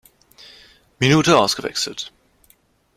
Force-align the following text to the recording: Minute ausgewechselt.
Minute 0.99 1.37
ausgewechselt. 1.37 2.11